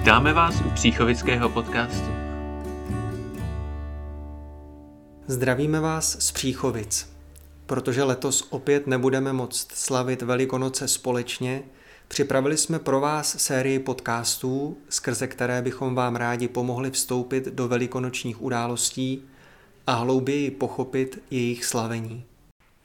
Vítáme 0.00 0.32
vás 0.32 0.54
u 0.66 0.70
Příchovického 0.70 1.48
podcastu. 1.48 2.08
Zdravíme 5.26 5.80
vás 5.80 6.18
z 6.26 6.32
Příchovic. 6.32 7.16
Protože 7.66 8.02
letos 8.02 8.48
opět 8.50 8.86
nebudeme 8.86 9.32
moct 9.32 9.72
slavit 9.72 10.22
Velikonoce 10.22 10.88
společně, 10.88 11.62
připravili 12.08 12.56
jsme 12.56 12.78
pro 12.78 13.00
vás 13.00 13.38
sérii 13.38 13.78
podcastů, 13.78 14.76
skrze 14.88 15.26
které 15.26 15.62
bychom 15.62 15.94
vám 15.94 16.16
rádi 16.16 16.48
pomohli 16.48 16.90
vstoupit 16.90 17.44
do 17.44 17.68
velikonočních 17.68 18.42
událostí 18.42 19.22
a 19.86 19.92
hlouběji 19.92 20.50
pochopit 20.50 21.22
jejich 21.30 21.64
slavení. 21.64 22.24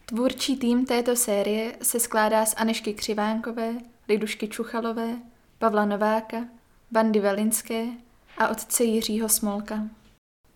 Tvůrčí 0.05 0.57
tým 0.57 0.85
této 0.85 1.15
série 1.15 1.75
se 1.81 1.99
skládá 1.99 2.45
z 2.45 2.55
Anešky 2.57 2.93
Křivánkové, 2.93 3.73
Lidušky 4.09 4.47
Čuchalové, 4.47 5.15
Pavla 5.59 5.85
Nováka, 5.85 6.37
Vandy 6.95 7.19
Velinské 7.19 7.87
a 8.37 8.47
otce 8.47 8.83
Jiřího 8.83 9.29
Smolka. 9.29 9.89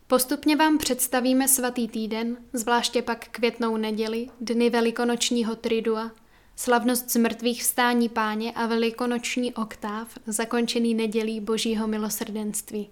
Postupně 0.08 0.56
vám 0.56 0.78
představíme 0.78 1.48
svatý 1.48 1.88
týden, 1.88 2.38
zvláště 2.54 3.02
pak 3.02 3.28
květnou 3.28 3.78
neděli, 3.78 4.28
dny 4.42 4.70
velikonočního 4.70 5.56
tridua, 5.56 6.12
slavnost 6.56 7.12
zmrtvých 7.12 7.62
vstání 7.62 8.10
páně 8.10 8.52
a 8.52 8.66
velikonoční 8.66 9.54
oktáv, 9.54 10.18
zakončený 10.28 10.94
nedělí 10.94 11.40
božího 11.40 11.88
milosrdenství. 11.88 12.90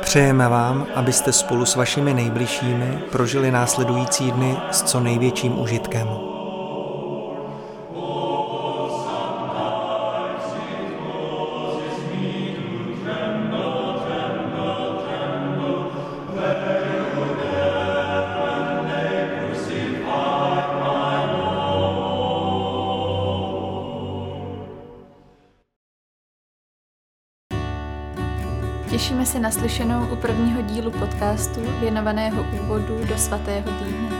Přejeme 0.00 0.48
vám, 0.48 0.86
abyste 0.94 1.32
spolu 1.32 1.66
s 1.66 1.76
vašimi 1.76 2.14
nejbližšími 2.14 2.98
prožili 3.12 3.50
následující 3.50 4.30
dny 4.32 4.56
s 4.70 4.82
co 4.82 5.00
největším 5.00 5.58
užitkem. 5.58 6.08
Těšíme 28.90 29.26
se 29.26 29.40
na 29.40 29.50
slyšenou 29.50 30.06
u 30.12 30.16
prvního 30.16 30.62
dílu 30.62 30.90
podcastu 30.90 31.60
věnovaného 31.80 32.46
úvodu 32.62 33.04
do 33.04 33.18
svatého 33.18 33.70
týdne. 33.78 34.19